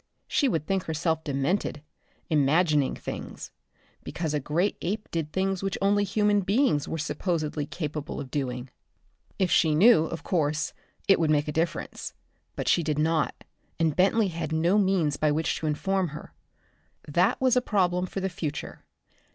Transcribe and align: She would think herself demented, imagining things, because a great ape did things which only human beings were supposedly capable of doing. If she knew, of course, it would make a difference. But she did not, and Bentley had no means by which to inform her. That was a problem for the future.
She 0.27 0.47
would 0.49 0.65
think 0.65 0.85
herself 0.85 1.23
demented, 1.23 1.83
imagining 2.27 2.95
things, 2.95 3.51
because 4.03 4.33
a 4.33 4.39
great 4.39 4.75
ape 4.81 5.07
did 5.11 5.31
things 5.31 5.61
which 5.61 5.77
only 5.79 6.03
human 6.03 6.39
beings 6.41 6.87
were 6.87 6.97
supposedly 6.97 7.67
capable 7.67 8.19
of 8.19 8.31
doing. 8.31 8.71
If 9.37 9.51
she 9.51 9.75
knew, 9.75 10.05
of 10.05 10.23
course, 10.23 10.73
it 11.07 11.19
would 11.19 11.29
make 11.29 11.47
a 11.47 11.51
difference. 11.51 12.15
But 12.55 12.67
she 12.67 12.81
did 12.81 12.97
not, 12.97 13.43
and 13.79 13.95
Bentley 13.95 14.29
had 14.29 14.51
no 14.51 14.79
means 14.79 15.17
by 15.17 15.31
which 15.31 15.55
to 15.57 15.67
inform 15.67 16.07
her. 16.07 16.33
That 17.07 17.39
was 17.39 17.55
a 17.55 17.61
problem 17.61 18.07
for 18.07 18.21
the 18.21 18.27
future. 18.29 18.83